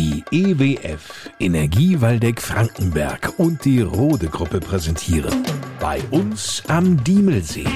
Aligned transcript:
Die 0.00 0.24
EWF, 0.30 1.28
Energie 1.38 2.00
Waldeck 2.00 2.40
Frankenberg 2.40 3.34
und 3.36 3.62
die 3.66 3.82
Rode 3.82 4.28
Gruppe 4.28 4.58
präsentieren. 4.58 5.44
Bei 5.78 6.00
uns 6.10 6.62
am 6.68 7.04
Diemelsee. 7.04 7.66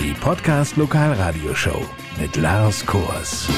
Die 0.00 0.14
Podcast 0.14 0.76
Lokalradioshow 0.76 1.88
mit 2.20 2.34
Lars 2.34 2.84
Kors. 2.84 3.48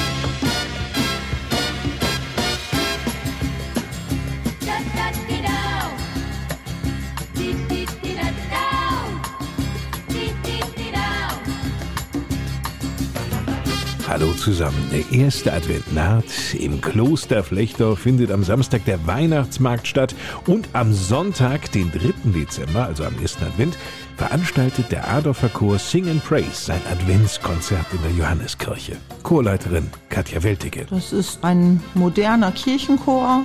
Hallo 14.09 14.33
zusammen. 14.33 14.89
Der 14.91 15.21
erste 15.21 15.53
Advent 15.53 15.93
naht. 15.93 16.55
Im 16.59 16.81
Kloster 16.81 17.45
Flechdorf 17.45 17.99
findet 17.99 18.33
am 18.33 18.43
Samstag 18.43 18.87
der 18.87 19.07
Weihnachtsmarkt 19.07 19.87
statt 19.87 20.15
und 20.47 20.67
am 20.73 20.95
Sonntag, 20.95 21.71
den 21.73 21.93
3. 21.93 22.15
Dezember, 22.25 22.87
also 22.87 23.05
am 23.05 23.21
ersten 23.21 23.45
Advent, 23.45 23.77
veranstaltet 24.17 24.91
der 24.91 25.07
Adorfer 25.07 25.51
Chor 25.51 25.79
Sing 25.79 26.09
and 26.09 26.25
Praise 26.25 26.55
sein 26.55 26.81
Adventskonzert 26.91 27.85
in 27.93 28.03
der 28.03 28.13
Johanneskirche. 28.13 28.97
Chorleiterin 29.25 29.91
Katja 30.09 30.43
Weltige. 30.43 30.87
Das 30.89 31.13
ist 31.13 31.45
ein 31.45 31.83
moderner 31.93 32.53
Kirchenchor, 32.53 33.45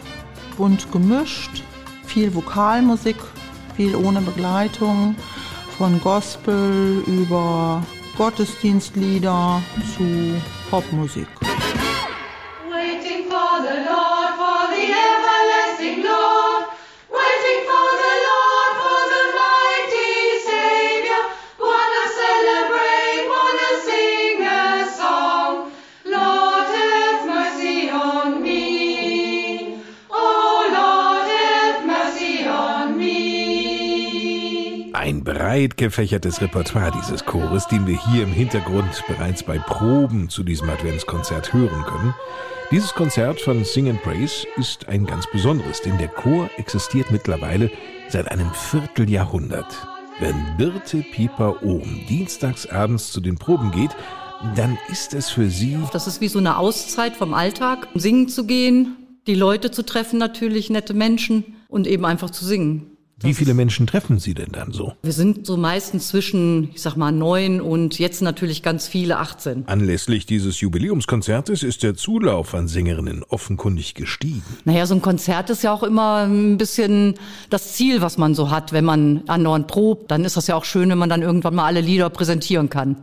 bunt 0.55 0.89
gemischt, 0.94 1.61
viel 2.05 2.34
Vokalmusik, 2.34 3.17
viel 3.75 3.98
ohne 3.98 4.22
Begleitung, 4.22 5.17
von 5.77 6.00
Gospel 6.00 7.03
über 7.05 7.84
Gottesdienstlieder 8.17 9.61
zu 9.95 10.42
Popmusik. 10.69 11.28
Breit 35.54 35.78
gefächertes 35.78 36.42
Repertoire 36.42 36.92
dieses 36.92 37.26
Chores, 37.26 37.68
den 37.68 37.86
wir 37.86 37.96
hier 38.08 38.23
im 38.23 38.32
Hintergrund 38.34 39.04
bereits 39.08 39.44
bei 39.44 39.60
Proben 39.60 40.28
zu 40.28 40.44
diesem 40.44 40.68
Adventskonzert 40.68 41.54
hören 41.54 41.84
können. 41.84 42.16
Dieses 42.72 42.95
Konzert 42.95 43.40
von 43.40 43.64
Sing 43.64 43.88
and 43.88 44.02
Praise 44.02 44.48
ist 44.58 44.88
ein 44.88 45.06
ganz 45.06 45.30
besonderes, 45.32 45.80
denn 45.82 46.00
der 46.00 46.08
Chor 46.08 46.50
existiert 46.58 47.12
mittlerweile 47.12 47.70
seit 48.10 48.32
einem 48.32 48.52
Vierteljahrhundert. 48.52 49.68
Wenn 50.20 50.58
Birte 50.58 51.06
Pieper 51.12 51.62
Ohm 51.62 52.00
dienstags 52.10 52.67
zu 53.12 53.22
den 53.22 53.38
Proben 53.38 53.70
geht, 53.70 53.92
dann 54.56 54.80
ist 54.90 55.14
es 55.14 55.30
für 55.30 55.52
sie 55.52 55.78
Das 55.92 56.08
ist 56.08 56.20
wie 56.20 56.30
so 56.30 56.40
eine 56.40 56.58
Auszeit 56.58 57.16
vom 57.16 57.36
Alltag, 57.36 57.90
um 57.94 58.00
singen 58.00 58.28
zu 58.28 58.48
gehen, 58.48 58.95
die 59.28 59.36
Leute 59.36 59.70
zu 59.70 59.86
treffen 59.86 60.17
natürlich, 60.17 60.72
nette 60.72 60.95
Menschen 60.95 61.58
und 61.67 61.86
eben 61.86 62.06
einfach 62.06 62.32
zu 62.32 62.44
singen. 62.44 62.92
Wie 63.24 63.34
viele 63.34 63.54
Menschen 63.54 63.88
treffen 63.88 64.20
Sie 64.20 64.34
denn 64.34 64.52
dann 64.52 64.74
so? 64.74 64.94
Wir 65.02 65.14
sind 65.14 65.46
so 65.46 65.56
meistens 65.56 66.10
zwischen, 66.10 66.72
ich 66.74 66.82
sag 66.82 66.98
mal, 66.98 67.14
neun 67.14 67.62
und 67.62 67.98
jetzt 67.98 68.22
natürlich 68.22 68.64
ganz 68.64 68.86
viele, 68.88 69.18
18. 69.18 69.64
Anlässlich 69.68 70.26
dieses 70.26 70.60
Jubiläumskonzertes 70.60 71.64
ist 71.64 71.84
der 71.84 71.96
Zulauf 71.96 72.54
an 72.54 72.68
Sängerinnen 72.68 73.23
offenkundig 73.30 73.95
gestiegen. 73.95 74.44
Naja, 74.66 74.86
so 74.86 74.95
ein 74.95 75.02
Konzert 75.02 75.50
ist 75.50 75.64
ja 75.64 75.72
auch 75.73 75.83
immer 75.83 76.26
ein 76.28 76.58
bisschen 76.58 77.16
das 77.50 77.73
Ziel, 77.73 78.02
was 78.02 78.17
man 78.17 78.36
so 78.36 78.52
hat. 78.52 78.73
Wenn 78.73 78.83
man 78.83 79.23
andauernd 79.28 79.67
probt, 79.67 80.12
dann 80.12 80.26
ist 80.26 80.36
das 80.36 80.48
ja 80.48 80.56
auch 80.56 80.66
schön, 80.66 80.89
wenn 80.89 80.98
man 80.98 81.10
dann 81.10 81.22
irgendwann 81.22 81.56
mal 81.56 81.66
alle 81.66 81.82
Lieder 81.82 82.10
präsentieren 82.10 82.70
kann. 82.70 82.98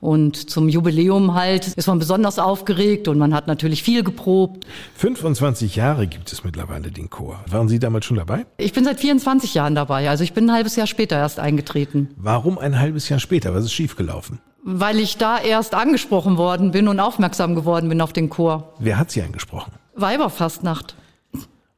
Und 0.00 0.48
zum 0.50 0.68
Jubiläum 0.68 1.34
halt 1.34 1.66
ist 1.68 1.88
man 1.88 1.98
besonders 1.98 2.38
aufgeregt 2.38 3.08
und 3.08 3.18
man 3.18 3.34
hat 3.34 3.48
natürlich 3.48 3.82
viel 3.82 4.04
geprobt. 4.04 4.64
25 4.94 5.74
Jahre 5.74 6.06
gibt 6.06 6.32
es 6.32 6.44
mittlerweile 6.44 6.90
den 6.92 7.10
Chor. 7.10 7.40
Waren 7.50 7.68
Sie 7.68 7.80
damals 7.80 8.04
schon 8.04 8.16
dabei? 8.16 8.46
Ich 8.58 8.72
bin 8.72 8.84
seit 8.84 9.00
24 9.00 9.54
Jahren 9.54 9.74
dabei, 9.74 10.08
also 10.08 10.22
ich 10.22 10.32
bin 10.34 10.48
ein 10.48 10.54
halbes 10.54 10.76
Jahr 10.76 10.86
später 10.86 11.16
erst 11.16 11.40
eingetreten. 11.40 12.10
Warum 12.16 12.58
ein 12.58 12.78
halbes 12.78 13.08
Jahr 13.08 13.18
später? 13.18 13.54
Was 13.54 13.64
ist 13.64 13.72
schiefgelaufen? 13.72 14.38
Weil 14.62 14.98
ich 15.00 15.16
da 15.16 15.38
erst 15.40 15.74
angesprochen 15.74 16.36
worden 16.36 16.70
bin 16.70 16.86
und 16.86 17.00
aufmerksam 17.00 17.54
geworden 17.56 17.88
bin 17.88 18.00
auf 18.00 18.12
den 18.12 18.28
Chor. 18.30 18.74
Wer 18.78 18.98
hat 18.98 19.10
Sie 19.10 19.22
angesprochen? 19.22 19.72
Weiberfastnacht, 19.96 20.94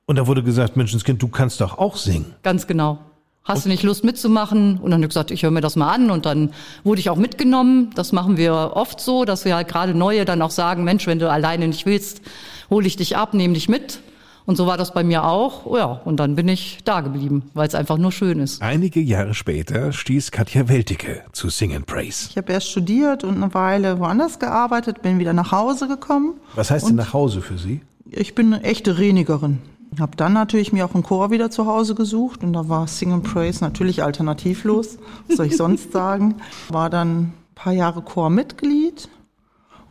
Und 0.07 0.17
da 0.17 0.27
wurde 0.27 0.43
gesagt, 0.43 0.77
Menschenskind, 0.77 1.23
du 1.23 1.29
kannst 1.29 1.61
doch 1.61 1.79
auch 1.79 1.97
singen. 1.97 2.35
ganz 2.43 2.67
genau. 2.67 2.99
Hast 3.45 3.65
du 3.65 3.69
nicht 3.69 3.83
Lust 3.83 4.05
mitzumachen? 4.05 4.79
Und 4.79 4.91
dann 4.91 5.01
habe 5.01 5.05
ich 5.05 5.09
gesagt, 5.09 5.31
ich 5.31 5.43
höre 5.43 5.51
mir 5.51 5.61
das 5.61 5.75
mal 5.75 5.93
an. 5.93 6.11
Und 6.11 6.27
dann 6.27 6.51
wurde 6.85 7.01
ich 7.01 7.11
auch 7.11 7.17
mitgenommen. 7.17 7.91
Das 7.95 8.13
machen 8.13 8.37
wir 8.37 8.73
oft 8.75 9.01
so, 9.01 9.25
dass 9.25 9.45
wir 9.45 9.57
halt 9.57 9.69
gerade 9.69 9.95
Neue 9.95 10.25
dann 10.25 10.43
auch 10.43 10.51
sagen, 10.51 10.85
Mensch, 10.85 11.07
wenn 11.07 11.19
du 11.19 11.31
alleine 11.31 11.67
nicht 11.67 11.87
willst, 11.87 12.21
hole 12.69 12.87
ich 12.87 12.97
dich 12.97 13.17
ab, 13.17 13.35
nehme 13.35 13.55
dich 13.55 13.69
mit. 13.69 14.01
Und 14.47 14.57
so 14.57 14.67
war 14.67 14.77
das 14.77 14.93
bei 14.93 15.05
mir 15.05 15.25
auch. 15.25 15.75
Ja, 15.77 16.01
und 16.05 16.17
dann 16.17 16.35
bin 16.35 16.49
ich 16.49 16.79
da 16.85 17.01
geblieben, 17.01 17.51
weil 17.55 17.69
es 17.69 17.75
einfach 17.75 17.99
nur 17.99 18.11
schön 18.13 18.41
ist. 18.41 18.61
Einige 18.63 19.01
Jahre 19.01 19.35
später 19.35 19.93
stieß 19.93 20.31
Katja 20.33 20.69
Welticke 20.69 21.23
zu 21.33 21.51
Sing 21.51 21.75
and 21.75 21.87
Praise. 21.87 22.29
Ich 22.31 22.37
habe 22.37 22.53
erst 22.53 22.71
studiert 22.71 23.23
und 23.23 23.37
eine 23.37 23.55
Weile 23.55 23.99
woanders 24.01 24.39
gearbeitet, 24.39 25.03
bin 25.03 25.19
wieder 25.19 25.33
nach 25.33 25.53
Hause 25.53 25.89
gekommen. 25.89 26.35
Was 26.55 26.71
heißt 26.71 26.89
denn 26.89 26.97
nach 26.97 27.13
Hause 27.13 27.43
für 27.43 27.59
Sie? 27.59 27.81
Ich 28.11 28.35
bin 28.35 28.53
eine 28.53 28.65
echte 28.65 28.99
Renigerin. 28.99 29.59
Habe 29.99 30.17
dann 30.17 30.33
natürlich 30.33 30.73
mir 30.73 30.85
auch 30.85 30.95
einen 30.95 31.03
Chor 31.03 31.31
wieder 31.31 31.51
zu 31.51 31.67
Hause 31.67 31.95
gesucht 31.95 32.45
und 32.45 32.53
da 32.53 32.69
war 32.69 32.87
Sing 32.87 33.13
and 33.13 33.25
Praise 33.25 33.63
natürlich 33.63 34.03
alternativlos. 34.03 34.99
Was 35.27 35.37
soll 35.37 35.47
ich 35.47 35.57
sonst 35.57 35.93
sagen? 35.93 36.37
War 36.69 36.91
dann 36.91 37.19
ein 37.19 37.35
paar 37.55 37.73
Jahre 37.73 38.03
Chormitglied 38.03 39.09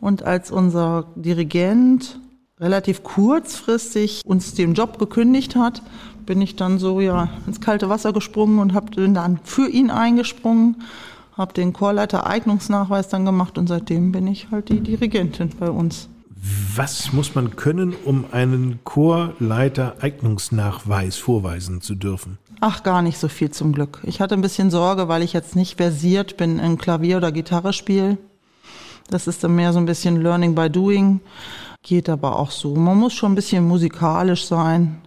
und 0.00 0.22
als 0.22 0.50
unser 0.50 1.06
Dirigent 1.16 2.18
relativ 2.58 3.02
kurzfristig 3.02 4.22
uns 4.24 4.54
den 4.54 4.74
Job 4.74 4.98
gekündigt 4.98 5.56
hat, 5.56 5.82
bin 6.26 6.40
ich 6.40 6.56
dann 6.56 6.78
so 6.78 7.00
ja 7.00 7.28
ins 7.46 7.60
kalte 7.60 7.88
Wasser 7.88 8.12
gesprungen 8.12 8.58
und 8.58 8.74
habe 8.74 8.90
dann 9.12 9.40
für 9.42 9.68
ihn 9.68 9.90
eingesprungen, 9.90 10.82
habe 11.36 11.52
den 11.54 11.72
Chorleiter 11.72 12.26
Eignungsnachweis 12.26 13.08
dann 13.08 13.24
gemacht 13.24 13.58
und 13.58 13.66
seitdem 13.66 14.12
bin 14.12 14.26
ich 14.26 14.50
halt 14.50 14.68
die 14.68 14.80
Dirigentin 14.80 15.50
bei 15.58 15.70
uns. 15.70 16.08
Was 16.74 17.12
muss 17.12 17.34
man 17.34 17.56
können, 17.56 17.94
um 18.04 18.24
einen 18.32 18.80
Chorleiter-Eignungsnachweis 18.84 21.16
vorweisen 21.16 21.82
zu 21.82 21.94
dürfen? 21.94 22.38
Ach, 22.60 22.82
gar 22.82 23.02
nicht 23.02 23.18
so 23.18 23.28
viel 23.28 23.50
zum 23.50 23.72
Glück. 23.72 24.00
Ich 24.04 24.20
hatte 24.20 24.34
ein 24.34 24.40
bisschen 24.40 24.70
Sorge, 24.70 25.08
weil 25.08 25.22
ich 25.22 25.32
jetzt 25.32 25.56
nicht 25.56 25.76
versiert 25.76 26.36
bin 26.36 26.58
in 26.58 26.78
Klavier- 26.78 27.18
oder 27.18 27.32
Gitarrespiel. 27.32 28.18
Das 29.10 29.26
ist 29.26 29.44
dann 29.44 29.56
mehr 29.56 29.72
so 29.72 29.78
ein 29.78 29.86
bisschen 29.86 30.22
Learning 30.22 30.54
by 30.54 30.70
Doing. 30.70 31.20
Geht 31.82 32.08
aber 32.08 32.38
auch 32.38 32.50
so. 32.50 32.74
Man 32.74 32.98
muss 32.98 33.12
schon 33.12 33.32
ein 33.32 33.36
bisschen 33.36 33.66
musikalisch 33.66 34.46
sein. 34.46 35.02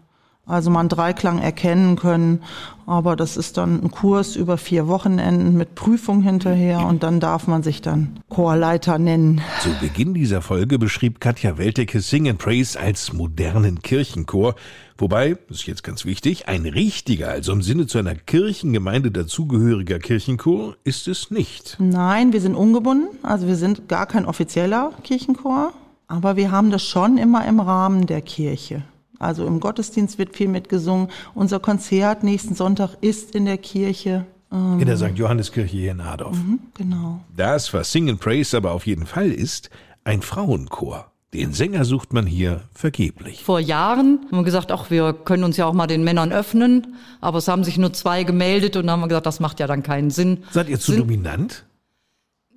Also 0.46 0.70
man 0.70 0.90
Dreiklang 0.90 1.40
erkennen 1.40 1.96
können. 1.96 2.42
Aber 2.86 3.16
das 3.16 3.38
ist 3.38 3.56
dann 3.56 3.82
ein 3.82 3.92
Kurs 3.92 4.36
über 4.36 4.58
vier 4.58 4.88
Wochenenden 4.90 5.56
mit 5.56 5.74
Prüfung 5.74 6.22
hinterher 6.22 6.86
und 6.86 7.02
dann 7.02 7.22
darf 7.22 7.48
man 7.48 7.64
sich 7.64 7.82
dann 7.82 8.20
Chorleiter 8.28 9.00
nennen. 9.00 9.42
Zu 9.62 9.70
Beginn 9.80 10.14
dieser 10.14 10.42
Folge 10.42 10.78
beschrieb 10.78 11.22
Katja 11.22 11.58
Weltecke 11.58 12.02
Sing 12.02 12.28
and 12.28 12.40
Praise 12.40 12.78
als 12.78 13.14
modernen 13.14 13.82
Kirchenchor, 13.82 14.56
wobei, 14.98 15.38
das 15.48 15.60
ist 15.60 15.68
jetzt 15.68 15.84
ganz 15.84 16.04
wichtig, 16.04 16.50
ein 16.50 16.66
richtiger, 16.66 17.30
also 17.30 17.54
im 17.54 17.62
Sinne 17.62 17.88
zu 17.88 17.98
einer 18.00 18.16
Kirchengemeinde 18.16 19.12
dazugehöriger 19.12 20.00
Kirchenchor 20.00 20.76
ist 20.84 21.08
es 21.08 21.32
nicht. 21.32 21.78
Nein, 21.80 22.34
wir 22.34 22.42
sind 22.42 22.56
ungebunden. 22.56 23.08
Also 23.24 23.48
wir 23.48 23.56
sind 23.56 23.88
gar 23.88 24.08
kein 24.08 24.26
offizieller 24.26 24.92
Kirchenchor. 25.04 25.72
Aber 26.08 26.36
wir 26.36 26.52
haben 26.52 26.70
das 26.70 26.84
schon 26.84 27.18
immer 27.18 27.48
im 27.48 27.62
Rahmen 27.62 28.08
der 28.08 28.22
Kirche. 28.22 28.84
Also 29.24 29.46
im 29.48 29.60
Gottesdienst 29.60 30.18
wird 30.18 30.36
viel 30.36 30.48
mitgesungen. 30.48 31.08
Unser 31.34 31.60
Konzert 31.60 32.24
nächsten 32.24 32.56
Sonntag 32.56 32.98
ist 33.02 33.34
in 33.36 33.46
der 33.46 33.58
Kirche. 33.58 34.26
Ähm, 34.52 34.80
In 34.80 34.86
der 34.88 34.98
St. 34.98 35.12
Johanneskirche 35.16 35.76
hier 35.78 35.92
in 35.92 36.02
Adorf. 36.02 36.38
genau. 36.76 37.20
Das, 37.36 37.74
was 37.74 37.92
Sing 37.92 38.10
and 38.10 38.20
Praise 38.20 38.56
aber 38.56 38.72
auf 38.72 38.86
jeden 38.86 39.06
Fall 39.06 39.32
ist, 39.32 39.70
ein 40.04 40.22
Frauenchor. 40.22 41.10
Den 41.34 41.52
Sänger 41.54 41.84
sucht 41.84 42.14
man 42.14 42.28
hier 42.28 42.62
vergeblich. 42.76 43.44
Vor 43.44 43.60
Jahren 43.60 44.20
haben 44.28 44.38
wir 44.38 44.44
gesagt, 44.44 44.72
ach, 44.72 44.92
wir 44.92 45.14
können 45.14 45.44
uns 45.44 45.58
ja 45.58 45.66
auch 45.66 45.74
mal 45.74 45.88
den 45.88 46.04
Männern 46.04 46.32
öffnen. 46.32 46.96
Aber 47.22 47.40
es 47.40 47.48
haben 47.48 47.64
sich 47.64 47.80
nur 47.80 47.92
zwei 47.94 48.24
gemeldet 48.24 48.76
und 48.76 48.84
dann 48.86 48.92
haben 48.92 49.00
wir 49.02 49.08
gesagt, 49.08 49.26
das 49.26 49.40
macht 49.40 49.60
ja 49.60 49.66
dann 49.66 49.82
keinen 49.82 50.12
Sinn. 50.12 50.44
Seid 50.52 50.70
ihr 50.70 50.80
zu 50.80 50.92
Sind- 50.92 51.02
dominant? 51.02 51.66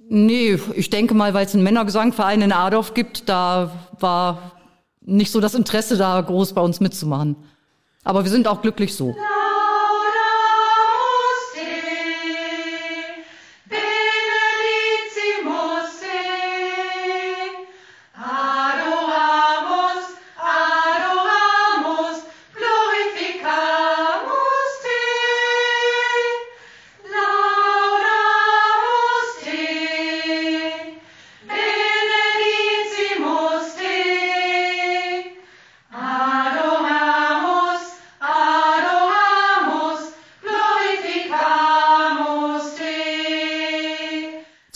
Nee, 0.09 0.59
ich 0.75 0.91
denke 0.91 1.15
mal, 1.15 1.35
weil 1.35 1.47
es 1.47 1.55
einen 1.55 1.65
Männergesangverein 1.65 2.43
in 2.43 2.53
Adorf 2.53 2.95
gibt, 2.95 3.29
da 3.29 3.73
war 3.99 4.53
nicht 5.07 5.31
so 5.33 5.41
das 5.41 5.55
Interesse 5.55 5.97
da 5.97 6.21
groß 6.21 6.53
bei 6.53 6.61
uns 6.61 6.81
mitzumachen. 6.81 7.37
Aber 8.05 8.25
wir 8.25 8.31
sind 8.31 8.47
auch 8.47 8.61
glücklich 8.61 8.95
so. 8.95 9.17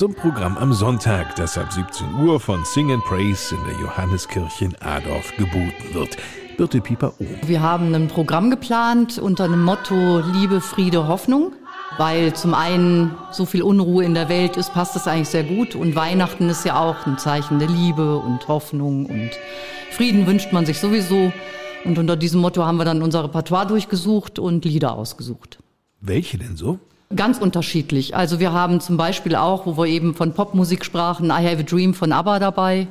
Zum 0.00 0.14
Programm 0.14 0.56
am 0.56 0.72
Sonntag, 0.72 1.36
das 1.36 1.58
ab 1.58 1.70
17 1.70 2.14
Uhr 2.14 2.40
von 2.40 2.64
Sing 2.64 2.90
and 2.90 3.04
Praise 3.04 3.54
in 3.54 3.62
der 3.64 3.78
Johanneskirche 3.78 4.64
in 4.64 4.74
Adorf 4.76 5.30
geboten 5.36 5.92
wird. 5.92 6.16
Birte 6.56 6.80
Pieper 6.80 7.12
Ohm. 7.20 7.26
Wir 7.44 7.60
haben 7.60 7.94
ein 7.94 8.08
Programm 8.08 8.50
geplant 8.50 9.18
unter 9.18 9.46
dem 9.46 9.62
Motto 9.62 10.20
Liebe, 10.20 10.62
Friede, 10.62 11.06
Hoffnung. 11.06 11.52
Weil 11.98 12.32
zum 12.32 12.54
einen 12.54 13.14
so 13.30 13.44
viel 13.44 13.60
Unruhe 13.62 14.02
in 14.02 14.14
der 14.14 14.30
Welt 14.30 14.56
ist, 14.56 14.72
passt 14.72 14.96
das 14.96 15.06
eigentlich 15.06 15.28
sehr 15.28 15.44
gut. 15.44 15.74
Und 15.74 15.94
Weihnachten 15.94 16.48
ist 16.48 16.64
ja 16.64 16.80
auch 16.80 17.06
ein 17.06 17.18
Zeichen 17.18 17.58
der 17.58 17.68
Liebe 17.68 18.16
und 18.16 18.48
Hoffnung 18.48 19.04
und 19.04 19.32
Frieden 19.90 20.26
wünscht 20.26 20.50
man 20.50 20.64
sich 20.64 20.78
sowieso. 20.78 21.30
Und 21.84 21.98
unter 21.98 22.16
diesem 22.16 22.40
Motto 22.40 22.64
haben 22.64 22.78
wir 22.78 22.86
dann 22.86 23.02
unser 23.02 23.24
Repertoire 23.24 23.66
durchgesucht 23.66 24.38
und 24.38 24.64
Lieder 24.64 24.94
ausgesucht. 24.94 25.58
Welche 26.00 26.38
denn 26.38 26.56
so? 26.56 26.78
Ganz 27.14 27.38
unterschiedlich. 27.38 28.14
Also 28.14 28.38
wir 28.38 28.52
haben 28.52 28.80
zum 28.80 28.96
Beispiel 28.96 29.34
auch, 29.34 29.66
wo 29.66 29.76
wir 29.76 29.86
eben 29.86 30.14
von 30.14 30.32
Popmusik 30.32 30.84
sprachen, 30.84 31.26
I 31.26 31.44
Have 31.44 31.58
a 31.58 31.62
Dream 31.62 31.92
von 31.92 32.12
ABBA 32.12 32.38
dabei, 32.38 32.86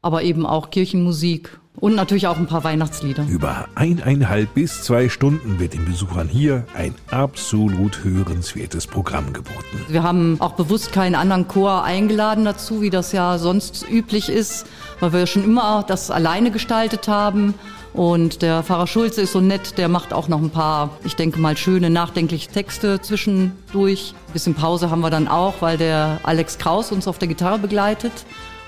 aber 0.00 0.22
eben 0.22 0.46
auch 0.46 0.70
Kirchenmusik 0.70 1.60
und 1.80 1.96
natürlich 1.96 2.26
auch 2.26 2.36
ein 2.36 2.46
paar 2.46 2.64
Weihnachtslieder. 2.64 3.26
Über 3.28 3.66
eineinhalb 3.74 4.54
bis 4.54 4.82
zwei 4.82 5.08
Stunden 5.08 5.58
wird 5.58 5.74
den 5.74 5.84
Besuchern 5.84 6.28
hier 6.28 6.64
ein 6.74 6.94
absolut 7.10 8.04
hörenswertes 8.04 8.86
Programm 8.86 9.32
geboten. 9.32 9.80
Wir 9.88 10.02
haben 10.02 10.40
auch 10.40 10.52
bewusst 10.52 10.92
keinen 10.92 11.14
anderen 11.14 11.48
Chor 11.48 11.82
eingeladen 11.84 12.44
dazu, 12.44 12.80
wie 12.80 12.90
das 12.90 13.12
ja 13.12 13.38
sonst 13.38 13.86
üblich 13.90 14.28
ist, 14.28 14.66
weil 15.00 15.12
wir 15.12 15.26
schon 15.26 15.44
immer 15.44 15.84
das 15.86 16.10
alleine 16.10 16.50
gestaltet 16.50 17.08
haben. 17.08 17.54
Und 17.92 18.42
der 18.42 18.64
Pfarrer 18.64 18.88
Schulze 18.88 19.22
ist 19.22 19.32
so 19.32 19.40
nett, 19.40 19.78
der 19.78 19.88
macht 19.88 20.12
auch 20.12 20.26
noch 20.26 20.42
ein 20.42 20.50
paar, 20.50 20.90
ich 21.04 21.14
denke 21.14 21.38
mal, 21.38 21.56
schöne, 21.56 21.90
nachdenkliche 21.90 22.50
Texte 22.50 23.00
zwischendurch. 23.00 24.14
Ein 24.28 24.32
bisschen 24.32 24.54
Pause 24.54 24.90
haben 24.90 25.00
wir 25.00 25.10
dann 25.10 25.28
auch, 25.28 25.54
weil 25.60 25.76
der 25.76 26.18
Alex 26.24 26.58
Kraus 26.58 26.90
uns 26.90 27.06
auf 27.06 27.18
der 27.18 27.28
Gitarre 27.28 27.58
begleitet. 27.58 28.12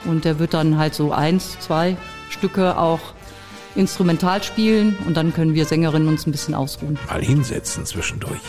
Und 0.04 0.24
der 0.24 0.38
wird 0.38 0.54
dann 0.54 0.78
halt 0.78 0.94
so 0.94 1.12
eins, 1.12 1.58
zwei 1.58 1.96
Stücke 2.38 2.78
auch 2.78 3.00
instrumental 3.74 4.42
spielen. 4.42 4.96
Und 5.06 5.16
dann 5.16 5.32
können 5.32 5.54
wir 5.54 5.64
Sängerinnen 5.64 6.08
uns 6.08 6.26
ein 6.26 6.32
bisschen 6.32 6.54
ausruhen. 6.54 6.98
Mal 7.08 7.22
hinsetzen 7.22 7.84
zwischendurch. 7.84 8.40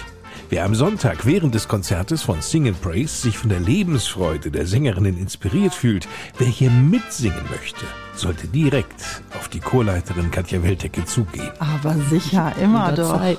Wer 0.49 0.63
am 0.63 0.75
Sonntag 0.75 1.25
während 1.25 1.53
des 1.55 1.67
Konzertes 1.67 2.21
von 2.21 2.41
Sing 2.41 2.69
and 2.69 2.81
Praise 2.81 3.21
sich 3.21 3.37
von 3.37 3.49
der 3.49 3.59
Lebensfreude 3.59 4.49
der 4.49 4.65
Sängerinnen 4.65 5.17
inspiriert 5.17 5.73
fühlt, 5.73 6.07
wer 6.37 6.47
hier 6.47 6.69
mitsingen 6.69 7.43
möchte, 7.49 7.85
sollte 8.15 8.47
direkt 8.47 9.21
auf 9.37 9.49
die 9.49 9.59
Chorleiterin 9.59 10.31
Katja 10.31 10.63
Weltecke 10.63 11.03
zugehen. 11.03 11.51
Aber 11.59 11.95
sicher, 12.09 12.53
immer 12.61 12.93
doch. 12.93 13.21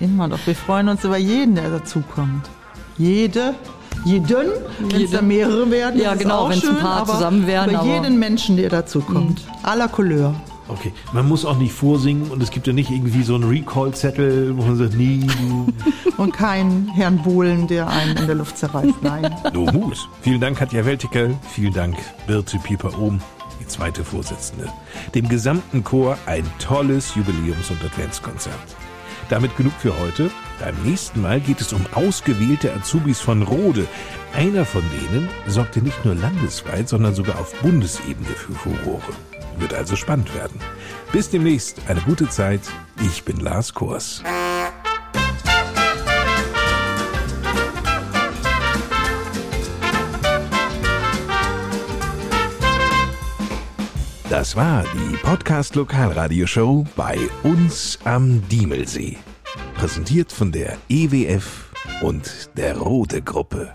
Immer 0.00 0.28
doch. 0.28 0.38
Wir 0.46 0.54
freuen 0.54 0.88
uns 0.88 1.04
über 1.04 1.18
jeden, 1.18 1.56
der 1.56 1.68
dazukommt. 1.68 2.48
Jede, 2.96 3.54
jeden, 4.04 4.46
wenn 4.88 5.02
es 5.04 5.10
da 5.10 5.20
mehrere 5.22 5.70
werden. 5.70 6.00
Ja, 6.00 6.14
genau, 6.14 6.40
auch 6.46 6.50
wenn's 6.50 6.66
ein 6.68 6.78
paar 6.78 7.02
aber 7.02 7.12
zusammen 7.14 7.46
wären, 7.46 7.70
Über 7.70 7.80
aber- 7.80 7.88
Mhm. 7.88 7.94
jeden 7.94 8.18
Menschen, 8.18 8.56
der 8.56 8.68
dazukommt. 8.70 9.42
Aller 9.62 9.88
Couleur. 9.88 10.34
Okay, 10.68 10.92
man 11.12 11.26
muss 11.28 11.44
auch 11.44 11.56
nicht 11.58 11.72
vorsingen 11.72 12.30
und 12.30 12.40
es 12.44 12.52
gibt 12.52 12.68
ja 12.68 12.72
nicht 12.72 12.90
irgendwie 12.90 13.24
so 13.24 13.34
einen 13.34 13.42
Recall-Zettel, 13.48 14.56
wo 14.56 14.62
man 14.62 14.76
sagt, 14.76 14.94
du, 14.94 15.66
Und 16.16 16.32
kein 16.32 16.86
Herrn 16.94 17.18
Bohlen, 17.22 17.66
der 17.66 17.88
einen 17.88 18.16
in 18.16 18.26
der 18.26 18.36
Luft 18.36 18.56
zerreißt. 18.56 19.02
Nein. 19.02 19.34
no 19.52 19.64
Mus. 19.64 20.06
Vielen 20.22 20.40
Dank, 20.40 20.58
Katja 20.58 20.84
Weltecke. 20.86 21.34
Vielen 21.50 21.72
Dank, 21.72 21.96
Birte 22.28 22.58
Pieper-Ohm, 22.58 23.20
die 23.60 23.66
zweite 23.66 24.04
Vorsitzende. 24.04 24.68
Dem 25.14 25.28
gesamten 25.28 25.82
Chor 25.82 26.16
ein 26.26 26.44
tolles 26.60 27.14
Jubiläums- 27.16 27.70
und 27.70 27.82
Adventskonzert. 27.84 28.54
Damit 29.30 29.56
genug 29.56 29.72
für 29.78 29.98
heute. 29.98 30.28
Beim 30.58 30.74
nächsten 30.82 31.22
Mal 31.22 31.40
geht 31.40 31.60
es 31.60 31.72
um 31.72 31.86
ausgewählte 31.94 32.74
Azubis 32.74 33.20
von 33.20 33.42
Rode. 33.42 33.86
Einer 34.34 34.64
von 34.64 34.82
denen 34.90 35.28
sorgte 35.46 35.80
nicht 35.80 36.04
nur 36.04 36.16
landesweit, 36.16 36.88
sondern 36.88 37.14
sogar 37.14 37.38
auf 37.38 37.54
Bundesebene 37.62 38.28
für 38.28 38.52
Furore. 38.52 39.12
Wird 39.56 39.72
also 39.72 39.94
spannend 39.94 40.34
werden. 40.34 40.60
Bis 41.12 41.30
demnächst, 41.30 41.80
eine 41.86 42.00
gute 42.00 42.28
Zeit. 42.28 42.62
Ich 43.02 43.22
bin 43.24 43.38
Lars 43.38 43.72
Kors. 43.72 44.22
Das 54.30 54.54
war 54.54 54.84
die 54.94 55.16
Podcast 55.16 55.74
Lokalradioshow 55.74 56.86
bei 56.94 57.18
uns 57.42 57.98
am 58.04 58.40
Diemelsee. 58.48 59.18
Präsentiert 59.74 60.30
von 60.30 60.52
der 60.52 60.78
EWF 60.88 61.72
und 62.00 62.56
der 62.56 62.78
Rode 62.78 63.22
Gruppe. 63.22 63.72